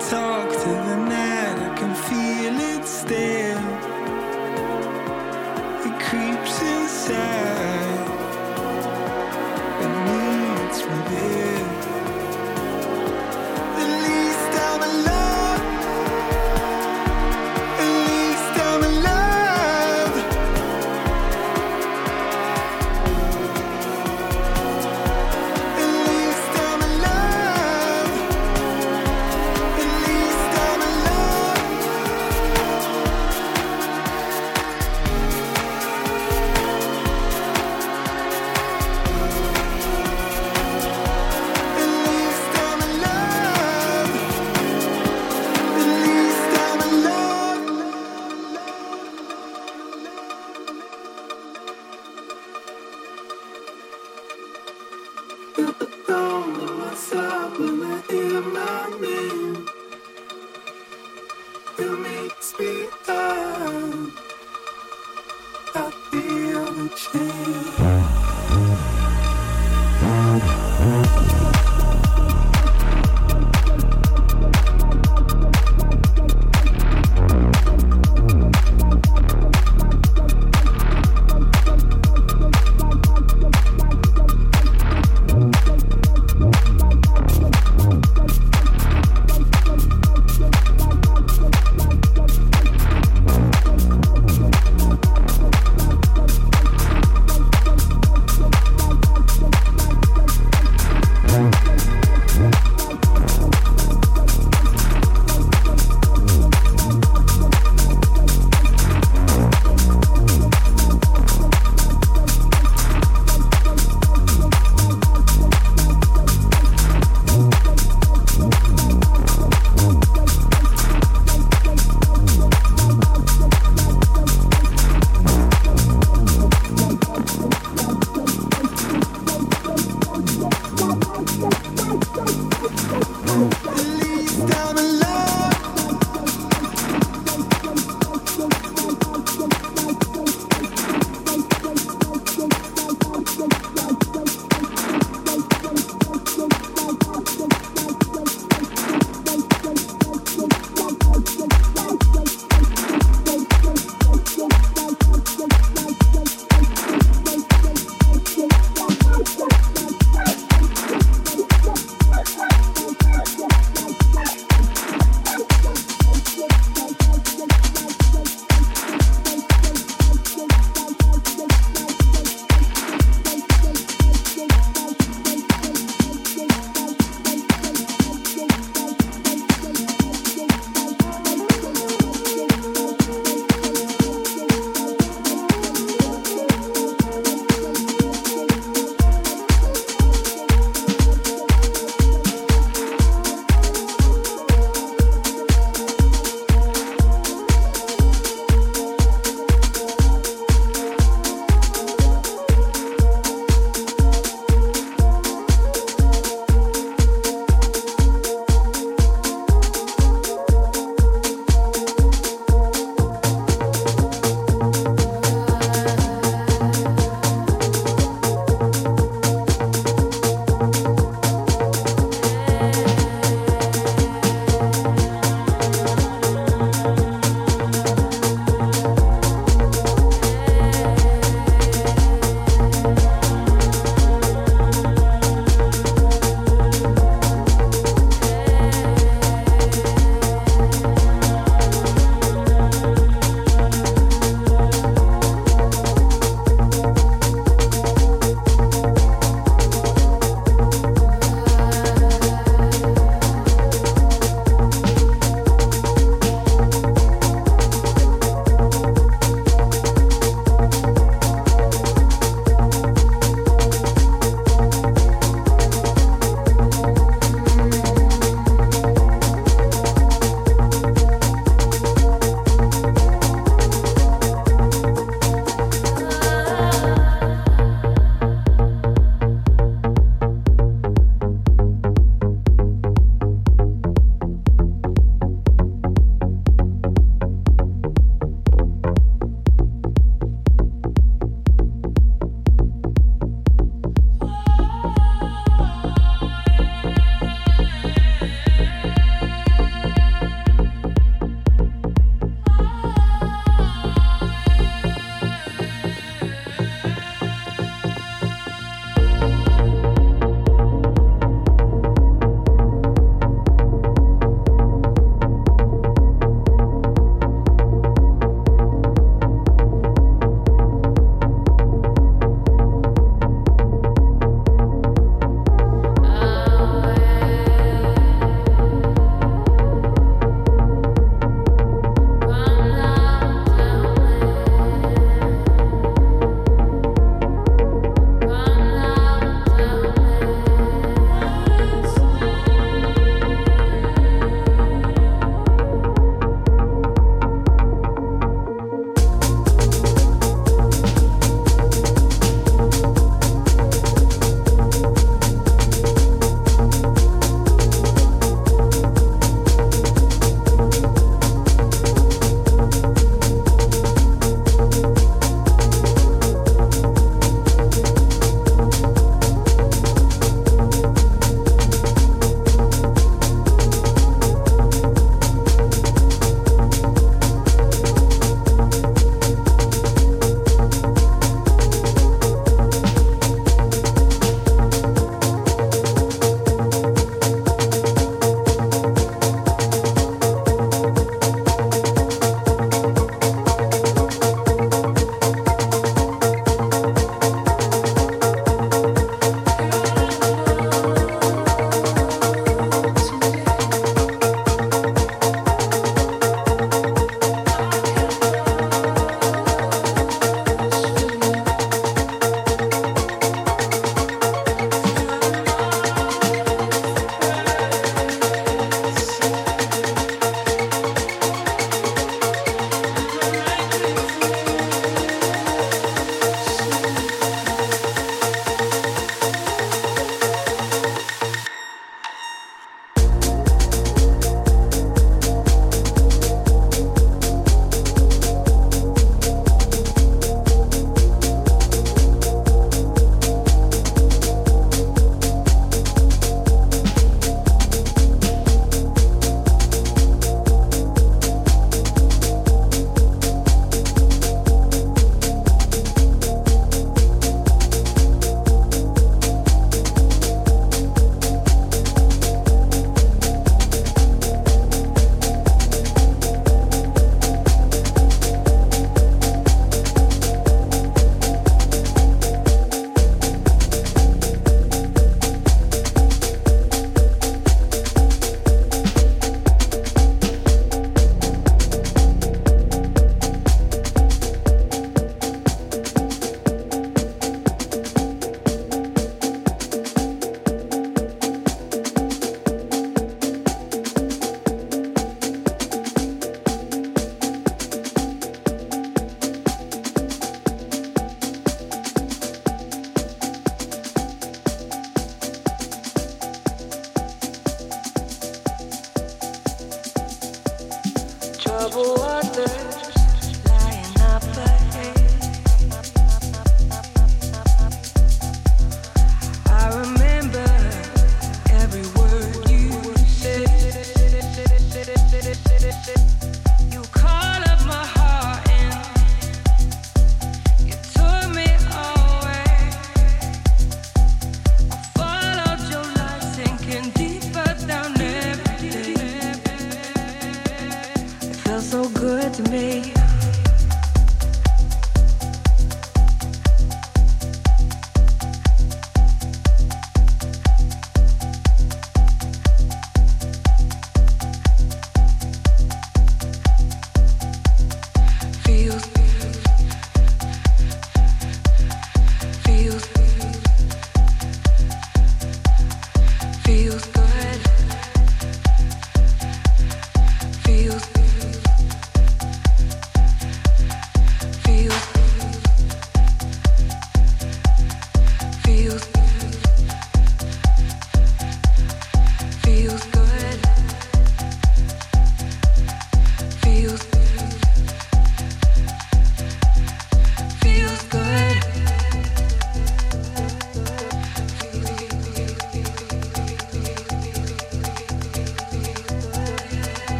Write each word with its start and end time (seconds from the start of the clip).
talk 0.00 0.48
to 0.50 0.68
the 0.68 0.96
night, 0.96 1.58
I 1.58 1.74
can 1.78 1.94
feel 1.94 2.60
it 2.72 2.86
still. 2.86 3.62
It 5.86 6.00
creeps 6.00 6.62
inside. 6.62 7.55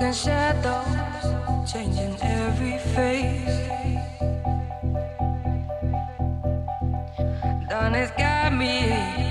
broken 0.00 0.14
shadows 0.14 1.70
changing 1.70 2.16
every 2.22 2.78
face. 2.94 3.68
Done 7.68 7.92
has 7.92 8.10
got 8.12 8.54
me. 8.54 9.29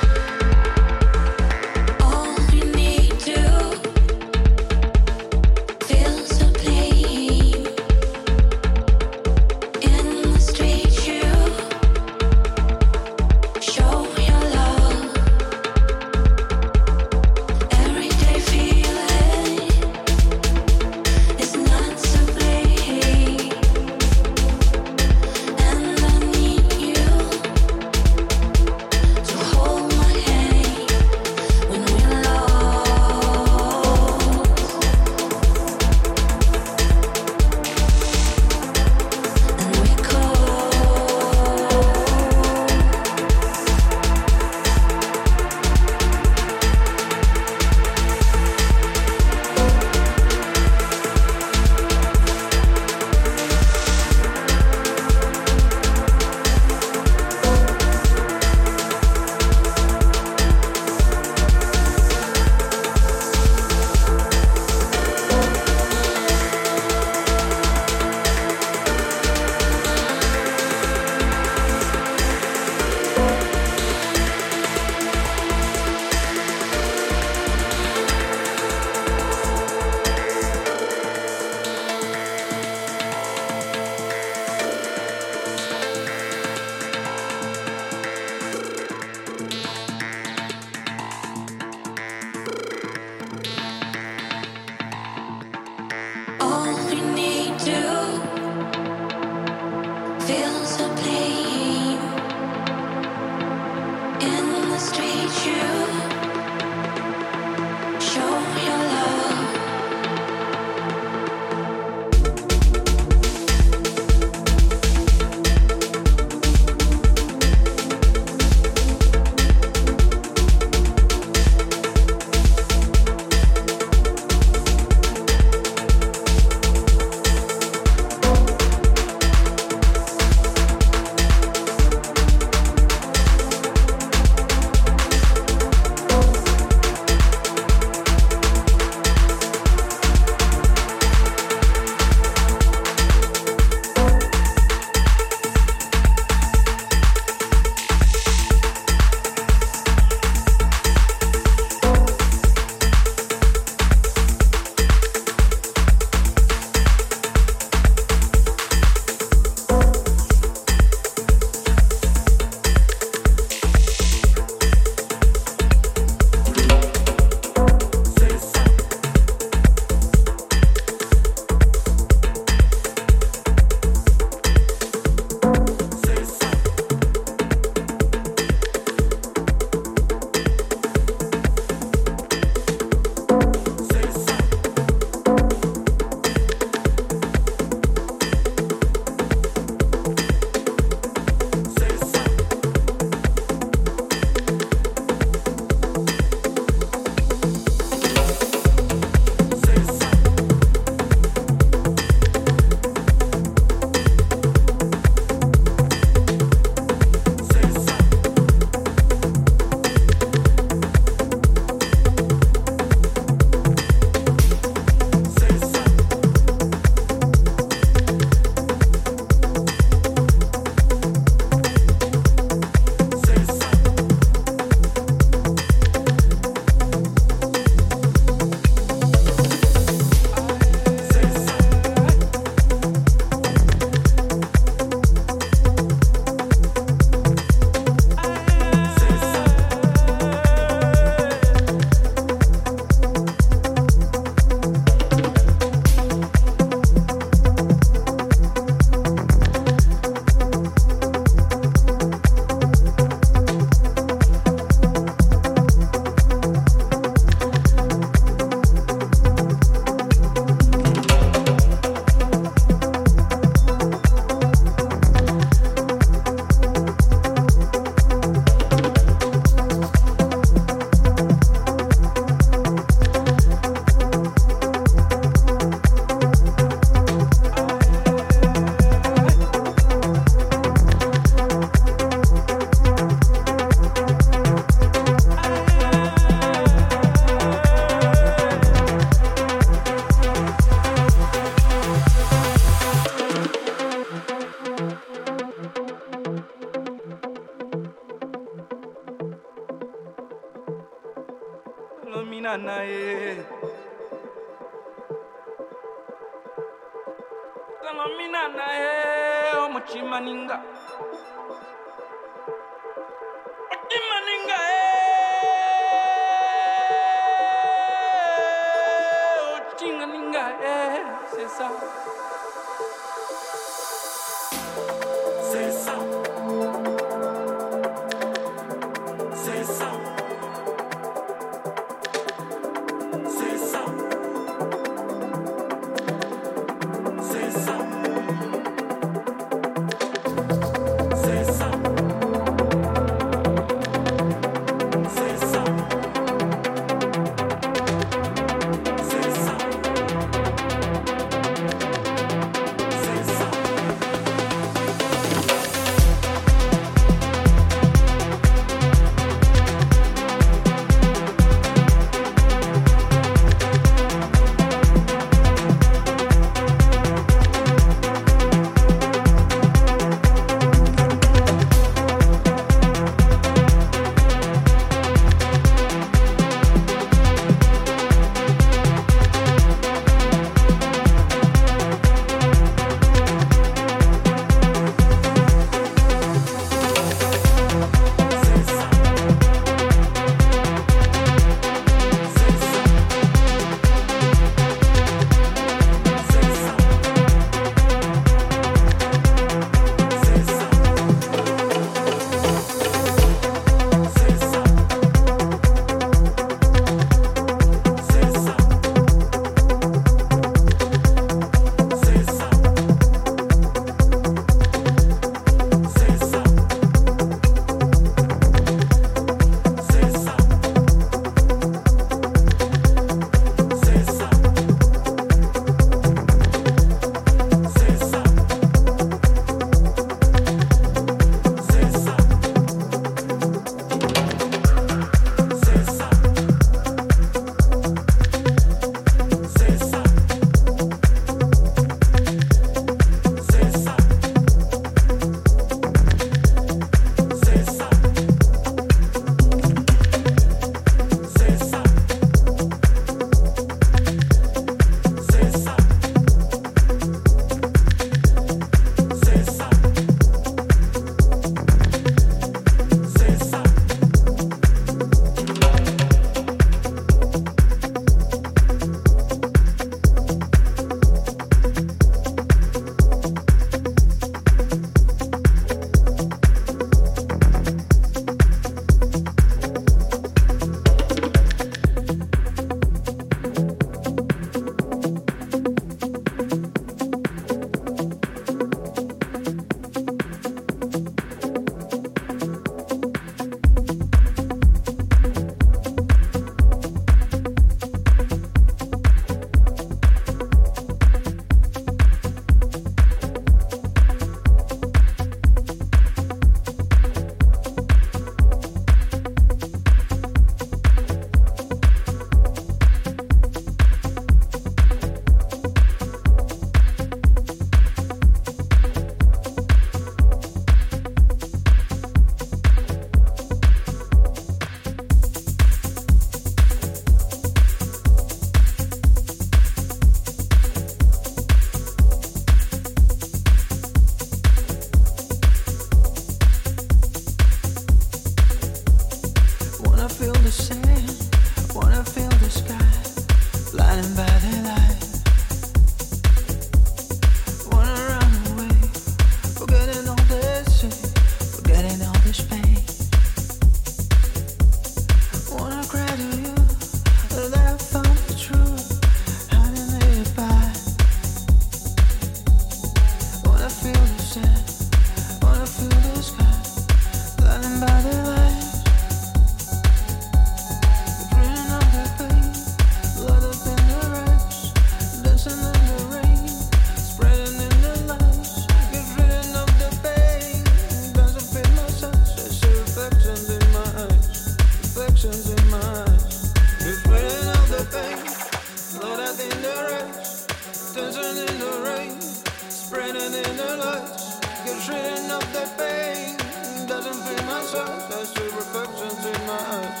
I 597.74 598.24
see 598.24 598.44
reflections 598.44 599.26
in 599.26 599.46
my 599.46 599.58
eyes. 599.58 600.00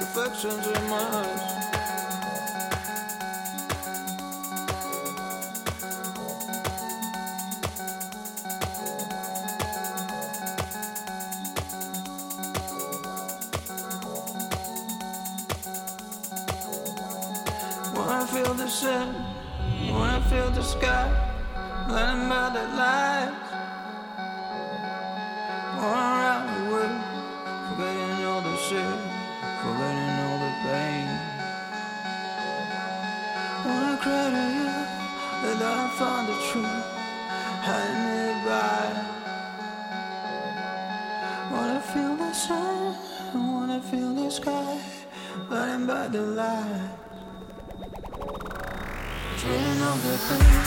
Reflections 0.00 0.66
in 0.66 0.88
my 0.88 0.96
eyes. 0.96 1.62
When 17.94 18.08
I 18.08 18.26
feel 18.26 18.54
the 18.54 18.68
sun, 18.68 19.14
when 19.92 20.08
I 20.08 20.20
feel 20.30 20.50
the 20.50 20.62
sky, 20.62 21.10
learning 21.90 22.26
about 22.26 22.54
the 22.54 22.62
light. 22.74 23.41
happen. 50.30 50.61